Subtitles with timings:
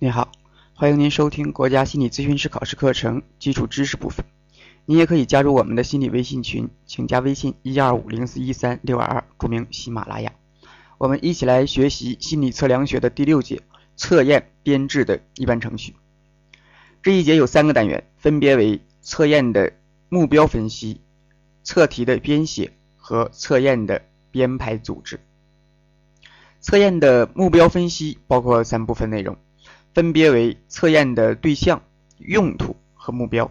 [0.00, 0.30] 你好，
[0.74, 4.24] 欢迎您收听国家心理咨询师考试课程基础知识部分。
[4.84, 10.32] 您也可以加入我们的心理微信群，请加微信一二五零四一三六二二，注明喜马拉雅。
[10.98, 13.60] 我们一起来学习心理测量学的第六节
[13.96, 15.96] 测验编制的一般程序。
[17.02, 19.72] 这一节有三个单元，分别为测验的
[20.08, 21.00] 目标分析、
[21.64, 25.18] 测题的编写和测验的编排组织。
[26.60, 29.36] 测验的目标分析包括三部分内容。
[29.94, 31.82] 分别为测验的对象、
[32.18, 33.50] 用途和目标。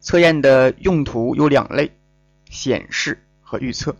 [0.00, 1.92] 测验的用途有两类：
[2.48, 3.96] 显示和预测。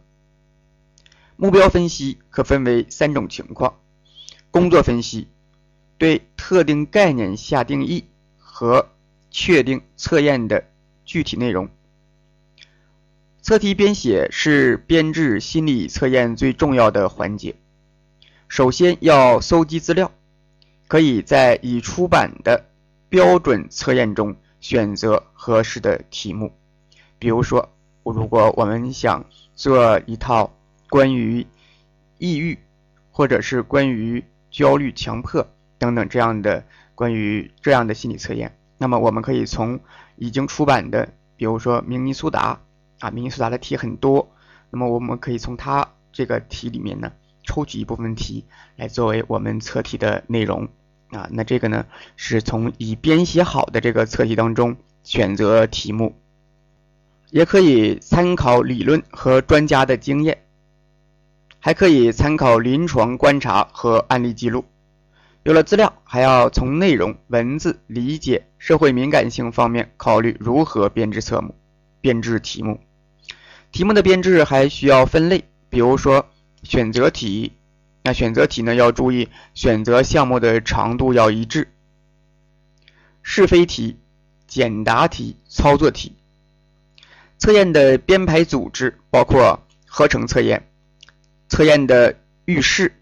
[1.37, 3.79] 目标分析可分为三种情况：
[4.51, 5.29] 工作分析，
[5.99, 8.05] 对特定概念下定义
[8.39, 8.91] 和
[9.31, 10.65] 确定测验的
[11.05, 11.69] 具体内容。
[13.43, 17.57] 测题编写是编制心理测验最重要的环节。
[18.49, 20.13] 首先要搜集资料。
[20.91, 22.65] 可以在已出版的
[23.09, 26.53] 标准测验中选择合适的题目，
[27.17, 27.69] 比如说，
[28.03, 29.25] 如果我们想
[29.55, 30.53] 做一套
[30.89, 31.47] 关于
[32.19, 32.59] 抑郁，
[33.13, 35.47] 或者是关于焦虑、强迫
[35.79, 36.65] 等等这样的
[36.97, 39.79] 关于这样的心理测验，那么我们可以从
[40.17, 42.61] 已经出版的，比如说明尼苏达
[42.99, 44.29] 啊，明尼苏达的题很多，
[44.71, 47.13] 那么我们可以从它这个题里面呢
[47.45, 48.45] 抽取一部分题
[48.75, 50.69] 来作为我们测题的内容。
[51.13, 56.15] 啊，那这个呢，是从已编写好的这个测题当中选择题目，
[57.31, 60.45] 也可以参考理论和专家的经验，
[61.59, 64.65] 还可以参考临床观察和案例记录。
[65.43, 71.57] 有了资料，还要从内容、文字、理解、社会敏感性方面考虑如何编制测目、
[72.01, 72.79] 编制题目。
[73.73, 76.27] 题目的编制还需要分类，比如说
[76.63, 77.53] 选择题。
[78.03, 81.69] 那选择题呢，要注意选择项目的长度要一致。
[83.23, 83.99] 是非题、
[84.47, 86.17] 简答题、操作题。
[87.39, 90.69] 测验的编排组织包括合成测验、
[91.49, 92.95] 测验的预示、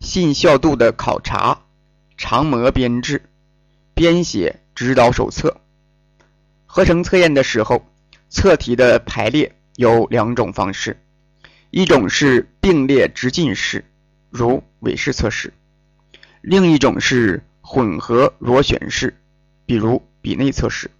[0.00, 1.62] 信效度的考察、
[2.16, 3.28] 长模编制、
[3.94, 5.60] 编写指导手册。
[6.64, 7.84] 合成测验的时候，
[8.28, 11.00] 测题的排列有两种方式，
[11.70, 13.84] 一种是并列直进式。
[14.30, 15.52] 如韦氏测试，
[16.40, 19.16] 另一种是混合螺旋式，
[19.64, 20.90] 比如比内测试。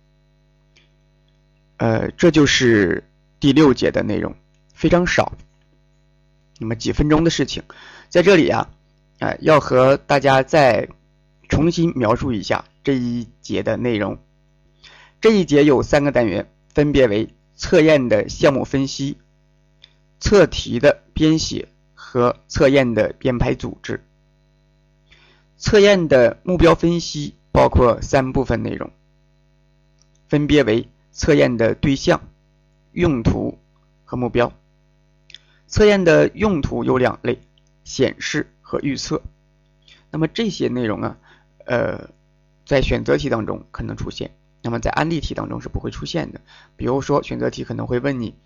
[1.77, 3.05] 呃，这就是
[3.39, 4.35] 第六节的内容，
[4.73, 5.33] 非常少。
[6.59, 7.63] 那么几分钟的事情，
[8.09, 8.71] 在这里啊，
[9.19, 10.89] 啊，要和大家再
[11.49, 14.19] 重新描述一下这一节的内容。
[15.21, 19.19] 这一节有三个单元，分别为测验的项目分析、
[20.19, 21.69] 测题的编写。
[22.09, 24.01] 和测验的编排组织。
[25.57, 28.93] 测验的目标分析包括三部分内容，
[30.29, 32.21] 分别为测验的对象、
[32.93, 33.59] 用途
[34.05, 34.53] 和目标。
[35.67, 37.41] 测验的用途有两类：
[37.83, 39.21] 显示和预测。
[40.13, 41.19] 那么这些内容啊，
[41.65, 42.11] 呃，
[42.65, 44.31] 在选择题当中可能出现，
[44.63, 46.41] 那么在案例题当中是不会出现的。
[46.77, 48.37] 比如说选择题可能会问你，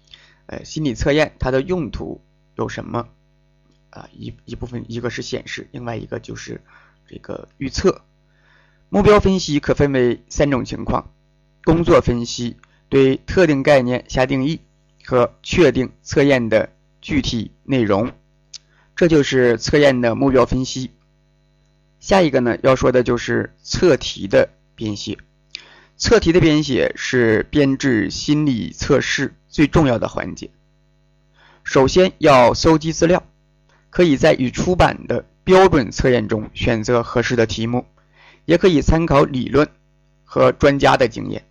[0.47, 2.23] 呃，心理测验它的用途
[2.55, 3.07] 有什么？
[3.91, 6.61] 啊，一一部分，一个是显示，另外一个就是
[7.09, 8.03] 这个预测。
[8.89, 11.13] 目标分析可分为三种情况：
[11.65, 12.57] 工作分析，
[12.89, 14.61] 对特定概念下定义
[15.05, 18.13] 和确定测验的具体内容，
[18.97, 20.91] 这就是测验的目标分析。
[22.01, 25.19] 下一个呢，要说的就是测题的编写。
[25.97, 30.51] 测题的编写是编制心理测试最重要的环节。
[31.63, 33.23] 首先要搜集资料。
[33.91, 37.85] 可以在已出版的标准测验中选择合适的题目，
[38.45, 39.69] 也可以参考理论
[40.25, 41.45] 和专家的经验，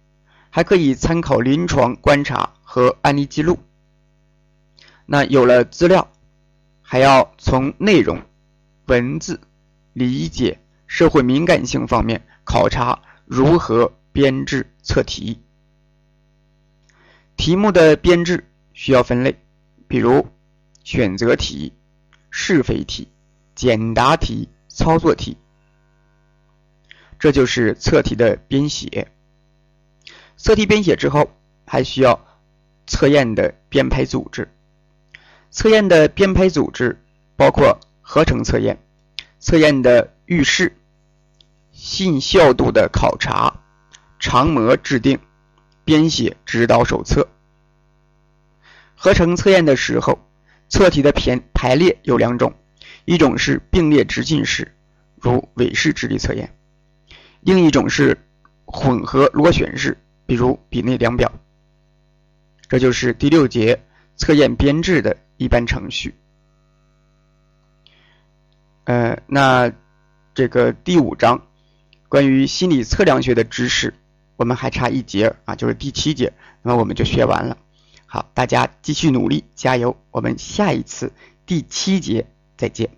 [0.49, 3.59] 还可以参考临床观察和案例记录。
[5.05, 6.09] 那有了资料，
[6.81, 8.21] 还要从内容、
[8.85, 9.41] 文字、
[9.93, 15.39] 理解、社会敏感性方面考察如何编制测题。
[17.35, 19.39] 题目的编制需要分类，
[19.87, 20.27] 比如
[20.83, 21.73] 选择题。
[22.31, 23.07] 是非题、
[23.55, 25.37] 简答题、操作题，
[27.17, 29.11] 这就是测题的编写。
[30.37, 31.31] 测题编写之后，
[31.65, 32.25] 还需要
[32.87, 34.53] 测验的编排组织。
[35.51, 37.03] 测验的编排组织
[37.35, 38.81] 包括合成测验、
[39.39, 40.77] 测验的预示、
[41.71, 43.61] 信效度的考察、
[44.19, 45.19] 长模制定、
[45.83, 47.27] 编写指导手册。
[48.95, 50.19] 合成测验的时候。
[50.69, 52.53] 测题的排排列有两种，
[53.05, 54.75] 一种是并列直进式，
[55.15, 56.47] 如韦氏智力测验；
[57.41, 58.17] 另一种是
[58.65, 61.31] 混合螺旋式，比如比内量表。
[62.67, 63.83] 这就是第六节
[64.15, 66.13] 测验编制的一般程序。
[68.83, 69.71] 呃，那
[70.35, 71.47] 这个第五章
[72.07, 73.95] 关于心理测量学的知识，
[74.35, 76.31] 我们还差一节啊，就是第七节，
[76.61, 77.57] 那么我们就学完了。
[78.11, 79.95] 好，大家继续努力，加油！
[80.09, 81.13] 我们下一次
[81.45, 82.25] 第七节
[82.57, 82.89] 再见。